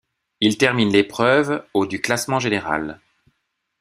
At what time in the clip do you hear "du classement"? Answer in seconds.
1.85-2.39